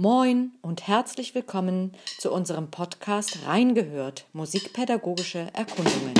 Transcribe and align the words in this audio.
Moin 0.00 0.52
und 0.62 0.86
herzlich 0.86 1.34
willkommen 1.34 1.90
zu 2.18 2.30
unserem 2.30 2.70
Podcast 2.70 3.40
Reingehört 3.46 4.26
Musikpädagogische 4.32 5.48
Erkundungen. 5.54 6.14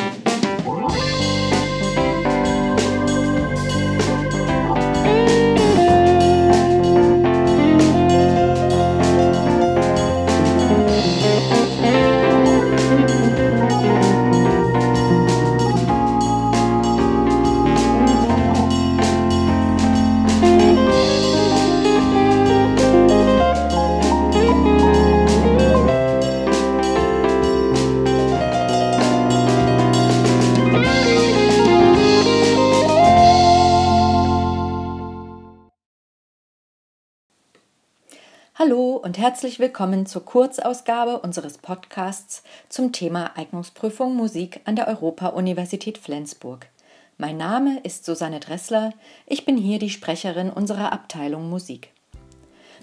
Herzlich 39.18 39.58
willkommen 39.58 40.06
zur 40.06 40.24
Kurzausgabe 40.24 41.18
unseres 41.18 41.58
Podcasts 41.58 42.44
zum 42.68 42.92
Thema 42.92 43.36
Eignungsprüfung 43.36 44.14
Musik 44.14 44.60
an 44.64 44.76
der 44.76 44.86
Europa-Universität 44.86 45.98
Flensburg. 45.98 46.68
Mein 47.16 47.36
Name 47.36 47.80
ist 47.80 48.04
Susanne 48.04 48.38
Dressler, 48.38 48.92
ich 49.26 49.44
bin 49.44 49.56
hier 49.56 49.80
die 49.80 49.90
Sprecherin 49.90 50.50
unserer 50.50 50.92
Abteilung 50.92 51.50
Musik. 51.50 51.90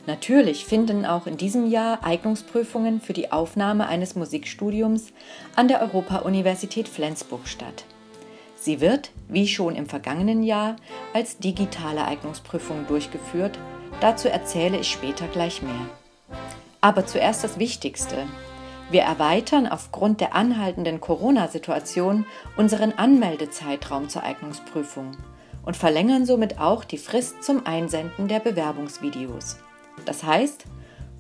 Natürlich 0.08 0.66
finden 0.66 1.05
auch 1.05 1.25
in 1.25 1.38
diesem 1.38 1.67
Jahr 1.67 2.03
Eignungsprüfungen 2.03 2.99
für 2.99 3.13
die 3.13 3.31
Aufnahme 3.31 3.88
eines 3.88 4.16
Musikstudiums 4.16 5.13
an 5.56 5.69
der 5.69 5.81
Europa-Universität 5.81 6.89
Flensburg 6.89 7.47
statt. 7.47 7.86
Sie 8.58 8.81
wird, 8.81 9.11
wie 9.30 9.47
schon 9.47 9.78
im 9.78 9.86
vergangenen 9.86 10.44
Jahr, 10.44 10.75
als 11.13 11.38
digitale 11.38 12.03
Eignungsprüfung 12.03 12.88
durchgeführt 12.88 13.58
Dazu 14.02 14.28
erzähle 14.28 14.78
ich 14.78 14.91
später 14.91 15.28
gleich 15.28 15.61
mehr. 15.61 15.89
Aber 16.86 17.08
zuerst 17.08 17.44
das 17.44 17.58
Wichtigste. 17.58 18.16
Wir 18.91 19.02
erweitern 19.02 19.66
aufgrund 19.66 20.22
der 20.22 20.36
anhaltenden 20.36 21.02
Corona-Situation 21.02 22.28
unseren 22.58 22.91
Anmeldezeitraum 22.91 24.08
zur 24.08 24.22
Eignungsprüfung 24.22 25.17
und 25.66 25.75
verlängern 25.75 26.28
somit 26.28 26.59
auch 26.59 26.83
die 26.83 27.00
Frist 27.00 27.44
zum 27.44 27.66
Einsenden 27.66 28.28
der 28.28 28.39
Bewerbungsvideos. 28.39 29.58
Das 30.06 30.23
heißt, 30.23 30.66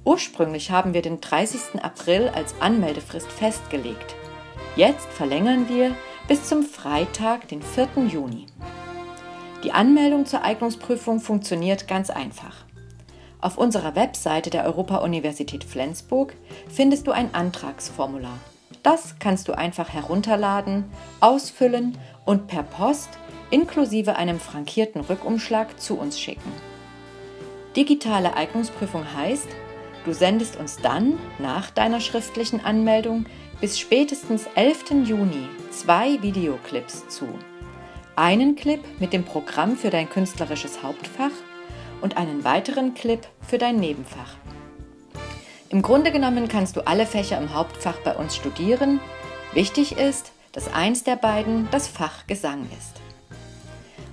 ursprünglich 0.03 0.69
haben 0.69 0.93
wir 0.93 1.01
den 1.01 1.19
30. 1.19 1.83
April 1.83 2.29
als 2.29 2.53
Anmeldefrist 2.61 3.31
festgelegt. 3.31 4.13
Jetzt 4.75 5.07
verlängern 5.07 5.67
wir 5.67 5.95
bis 6.27 6.43
zum 6.43 6.61
Freitag, 6.61 7.47
den 7.47 7.63
4. 7.63 7.87
Juni. 8.07 8.45
Die 9.63 9.71
Anmeldung 9.71 10.27
zur 10.27 10.43
Eignungsprüfung 10.43 11.19
funktioniert 11.19 11.87
ganz 11.87 12.11
einfach. 12.11 12.65
Auf 13.45 13.59
unserer 13.59 13.95
Webseite 13.95 14.49
der 14.49 14.65
Europa-Universität 14.65 15.63
Flensburg 15.63 16.33
findest 16.67 17.05
du 17.05 17.11
ein 17.11 17.35
Antragsformular. 17.35 18.39
Das 18.81 19.17
kannst 19.19 19.47
du 19.47 19.55
einfach 19.55 19.93
herunterladen, 19.93 20.85
ausfüllen 21.19 21.95
und 22.25 22.47
per 22.47 22.63
Post 22.63 23.09
inklusive 23.51 24.15
einem 24.15 24.39
frankierten 24.39 25.01
Rückumschlag 25.01 25.79
zu 25.79 25.95
uns 25.95 26.19
schicken. 26.19 26.51
Digitale 27.75 28.35
Eignungsprüfung 28.35 29.03
heißt, 29.15 29.49
du 30.05 30.13
sendest 30.13 30.55
uns 30.57 30.77
dann 30.77 31.19
nach 31.37 31.69
deiner 31.69 31.99
schriftlichen 31.99 32.65
Anmeldung 32.65 33.27
bis 33.61 33.77
spätestens 33.77 34.47
11. 34.55 35.05
Juni 35.07 35.47
zwei 35.69 36.19
Videoclips 36.23 37.07
zu 37.09 37.27
einen 38.15 38.55
Clip 38.55 38.81
mit 38.99 39.13
dem 39.13 39.23
Programm 39.23 39.75
für 39.75 39.91
dein 39.91 40.09
künstlerisches 40.09 40.81
Hauptfach 40.81 41.29
und 42.01 42.17
einen 42.17 42.43
weiteren 42.43 42.93
Clip 42.93 43.27
für 43.41 43.57
dein 43.57 43.77
Nebenfach. 43.77 44.35
Im 45.69 45.81
Grunde 45.81 46.11
genommen 46.11 46.47
kannst 46.47 46.75
du 46.75 46.87
alle 46.87 47.05
Fächer 47.05 47.37
im 47.37 47.53
Hauptfach 47.53 47.97
bei 48.03 48.15
uns 48.15 48.35
studieren. 48.35 48.99
Wichtig 49.53 49.97
ist, 49.97 50.31
dass 50.51 50.73
eins 50.73 51.03
der 51.03 51.15
beiden 51.15 51.67
das 51.71 51.87
Fach 51.87 52.27
Gesang 52.27 52.67
ist. 52.77 53.01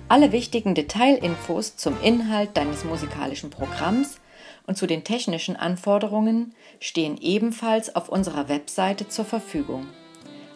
Alle 0.09 0.31
wichtigen 0.31 0.75
Detailinfos 0.75 1.77
zum 1.77 1.99
Inhalt 2.01 2.57
deines 2.57 2.83
musikalischen 2.83 3.49
Programms 3.49 4.19
und 4.67 4.77
zu 4.77 4.87
den 4.87 5.03
technischen 5.03 5.55
Anforderungen 5.55 6.53
stehen 6.79 7.17
ebenfalls 7.17 7.95
auf 7.95 8.09
unserer 8.09 8.49
Webseite 8.49 9.07
zur 9.07 9.25
Verfügung. 9.25 9.87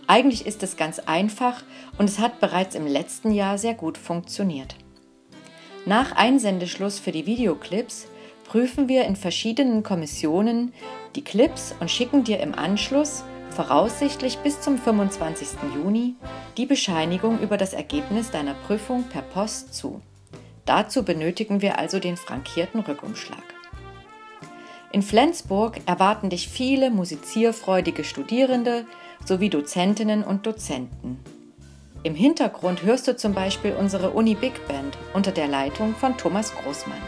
Eigentlich 0.08 0.46
ist 0.46 0.64
es 0.64 0.78
ganz 0.78 1.00
einfach 1.00 1.64
und 1.98 2.10
es 2.10 2.20
hat 2.20 2.40
bereits 2.40 2.76
im 2.76 2.88
letzten 2.88 3.32
Jahr 3.32 3.58
sehr 3.58 3.74
gut 3.74 3.98
funktioniert. 3.98 4.76
Nach 5.88 6.12
Einsendeschluss 6.18 7.00
für 7.00 7.14
die 7.14 7.26
Videoclips 7.26 8.10
prüfen 8.44 8.90
wir 8.90 9.06
in 9.06 9.16
verschiedenen 9.16 9.84
Kommissionen 9.84 10.74
die 11.16 11.24
Clips 11.24 11.74
und 11.80 11.90
schicken 11.90 12.26
dir 12.26 12.42
im 12.42 12.54
Anschluss, 12.54 13.24
voraussichtlich 13.52 14.38
bis 14.40 14.60
zum 14.60 14.78
25. 14.78 15.48
Juni, 15.74 16.16
die 16.58 16.66
Bescheinigung 16.66 17.40
über 17.40 17.56
das 17.56 17.72
Ergebnis 17.72 18.32
deiner 18.32 18.54
Prüfung 18.54 19.04
per 19.04 19.22
Post 19.22 19.76
zu. 19.76 20.02
Dazu 20.66 21.04
benötigen 21.04 21.62
wir 21.62 21.80
also 21.80 22.00
den 22.00 22.18
frankierten 22.18 22.82
Rückumschlag. 22.82 23.42
In 24.92 25.02
Flensburg 25.02 25.80
erwarten 25.86 26.30
dich 26.30 26.50
viele 26.50 26.92
musizierfreudige 26.92 28.04
Studierende, 28.04 28.86
sowie 29.24 29.50
Dozentinnen 29.50 30.26
und 30.26 30.46
Dozenten. 30.46 31.20
Im 32.08 32.16
Hintergrund 32.16 32.84
hörst 32.84 33.06
du 33.10 33.18
zum 33.18 33.34
Beispiel 33.34 33.74
unsere 33.74 34.12
Uni 34.12 34.34
Big 34.34 34.66
Band 34.70 34.98
unter 35.14 35.34
der 35.34 35.50
Leitung 35.50 35.94
von 35.94 36.16
Thomas 36.16 36.54
Großmann. 36.56 37.02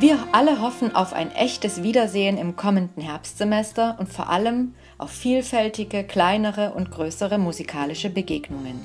Wir 0.00 0.18
alle 0.32 0.60
hoffen 0.60 0.92
auf 0.92 1.12
ein 1.12 1.30
echtes 1.30 1.84
Wiedersehen 1.84 2.36
im 2.36 2.56
kommenden 2.56 3.00
Herbstsemester 3.00 3.94
und 4.00 4.12
vor 4.12 4.28
allem 4.28 4.74
auf 4.98 5.10
vielfältige, 5.10 6.02
kleinere 6.02 6.72
und 6.72 6.90
größere 6.90 7.38
musikalische 7.38 8.10
Begegnungen. 8.10 8.80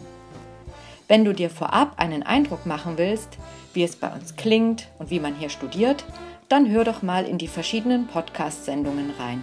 Wenn 1.07 1.25
du 1.25 1.33
dir 1.33 1.49
vorab 1.49 1.93
einen 1.97 2.21
Eindruck 2.21 2.67
machen 2.67 2.99
willst, 2.99 3.39
wie 3.73 3.81
es 3.81 3.95
bei 3.95 4.09
uns 4.13 4.35
klingt 4.35 4.87
und 4.99 5.09
wie 5.09 5.19
man 5.19 5.33
hier 5.33 5.49
studiert, 5.49 6.05
dann 6.47 6.69
hör 6.69 6.83
doch 6.83 7.01
mal 7.01 7.25
in 7.25 7.39
die 7.39 7.47
verschiedenen 7.47 8.05
Podcast-Sendungen 8.05 9.11
rein. 9.17 9.41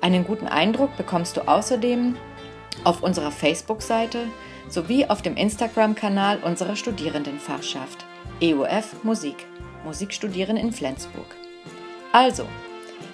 Einen 0.00 0.24
guten 0.24 0.46
Eindruck 0.46 0.96
bekommst 0.96 1.36
du 1.36 1.48
außerdem 1.48 2.14
auf 2.82 3.02
unserer 3.02 3.30
Facebook-Seite 3.30 4.26
sowie 4.68 5.06
auf 5.06 5.22
dem 5.22 5.36
Instagram-Kanal 5.36 6.38
unserer 6.42 6.76
Studierendenfachschaft 6.76 8.04
EUF 8.42 9.04
Musik, 9.04 9.46
Musikstudieren 9.84 10.56
in 10.56 10.72
Flensburg. 10.72 11.36
Also, 12.12 12.46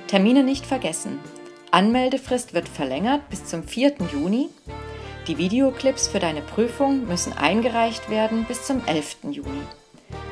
Termine 0.06 0.42
nicht 0.42 0.66
vergessen. 0.66 1.18
Anmeldefrist 1.70 2.54
wird 2.54 2.68
verlängert 2.68 3.28
bis 3.30 3.44
zum 3.44 3.62
4. 3.62 3.94
Juni. 4.12 4.48
Die 5.28 5.38
Videoclips 5.38 6.08
für 6.08 6.18
deine 6.18 6.40
Prüfung 6.40 7.06
müssen 7.06 7.32
eingereicht 7.32 8.10
werden 8.10 8.44
bis 8.48 8.66
zum 8.66 8.82
11. 8.86 9.18
Juni. 9.30 9.62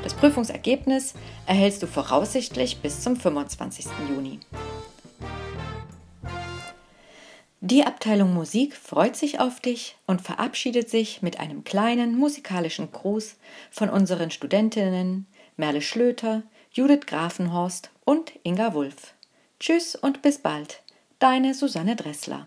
Das 0.03 0.15
Prüfungsergebnis 0.15 1.15
erhältst 1.47 1.83
du 1.83 1.87
voraussichtlich 1.87 2.79
bis 2.79 3.03
zum 3.03 3.17
25. 3.17 3.87
Juni. 4.09 4.41
Die 7.71 7.85
Abteilung 7.85 8.33
Musik 8.33 8.75
freut 8.75 9.15
sich 9.15 9.41
auf 9.41 9.61
dich 9.61 9.99
und 10.07 10.23
verabschiedet 10.23 10.89
sich 10.89 11.21
mit 11.21 11.39
einem 11.39 11.65
kleinen 11.65 12.17
musikalischen 12.17 12.91
Gruß 12.91 13.37
von 13.71 13.91
unseren 13.91 14.31
Studentinnen 14.31 15.27
Merle 15.59 15.83
Schlöter, 15.83 16.45
Judith 16.73 17.05
Grafenhorst 17.05 17.91
und 18.07 18.33
Inga 18.43 18.73
Wulff. 18.73 19.13
Tschüss 19.61 19.95
und 19.97 20.23
bis 20.23 20.39
bald, 20.39 20.83
deine 21.19 21.53
Susanne 21.53 21.95
Dressler. 21.95 22.47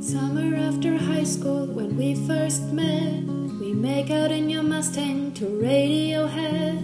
Summer 0.00 0.56
after 0.56 0.96
high 0.96 1.26
school 1.26 1.66
when 1.76 1.98
we 1.98 2.14
first 2.26 2.72
met, 2.72 3.26
we 3.60 3.74
make 3.74 4.10
out 4.10 4.30
in 4.30 4.48
your 4.48 4.62
Mustang 4.62 5.34
to 5.34 5.44
Radiohead. 5.60 6.78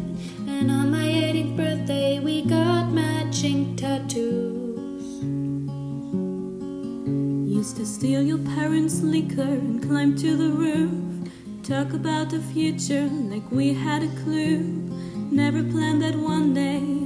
And 0.56 0.70
on 0.70 0.92
my 0.92 1.06
18th 1.06 1.56
birthday, 1.56 2.20
we 2.20 2.42
got 2.42 2.92
matching 2.92 3.74
tattoos. 3.74 5.04
Used 7.58 7.76
to 7.76 7.84
steal 7.84 8.22
your 8.22 8.38
parents' 8.38 9.00
liquor 9.00 9.42
and 9.42 9.82
climb 9.82 10.16
to 10.16 10.36
the 10.36 10.50
roof. 10.50 10.92
Talk 11.64 11.92
about 11.92 12.30
the 12.30 12.40
future 12.40 13.08
like 13.32 13.50
we 13.50 13.74
had 13.74 14.04
a 14.04 14.12
clue. 14.22 14.60
Never 15.32 15.64
planned 15.64 16.00
that 16.02 16.14
one 16.14 16.54
day 16.54 17.03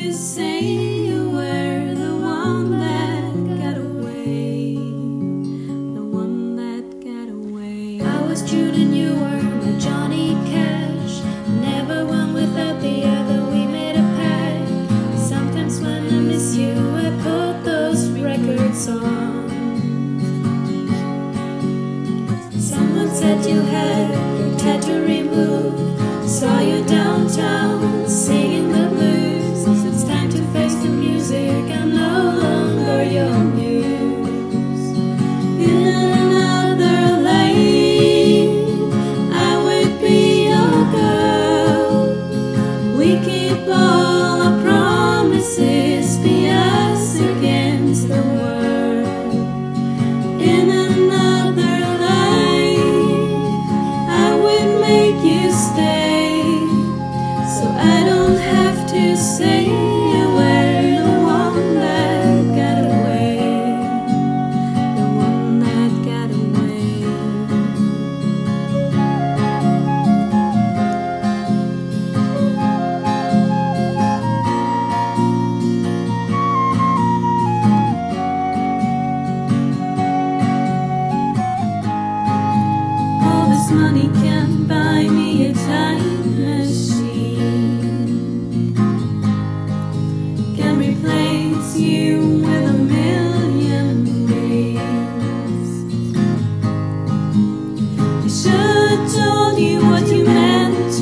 to 0.00 0.10
say 0.10 0.60
you 0.60 1.30
were 1.30 1.94
the 1.94 2.16
one 2.16 2.70
that 2.78 3.34
got 3.60 3.76
away. 3.76 4.74
The 5.96 6.04
one 6.22 6.56
that 6.56 6.84
got 7.04 7.28
away. 7.28 8.00
I 8.00 8.22
was 8.22 8.40
Jude 8.50 8.74
and 8.74 8.96
you 8.96 9.10
were 9.22 9.42
my 9.60 9.78
Johnny 9.78 10.30
Cash. 10.50 11.22
Never 11.60 12.06
one 12.06 12.32
without 12.32 12.80
the 12.80 13.04
other, 13.04 13.44
we 13.52 13.66
made 13.66 13.96
a 13.96 14.06
pact. 14.16 15.18
Sometimes 15.18 15.78
when 15.80 16.06
I 16.08 16.18
miss 16.20 16.56
you, 16.56 16.72
I 16.96 17.10
put 17.22 17.64
those 17.64 18.08
records 18.08 18.88
on. 18.88 19.21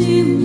We 0.00 0.39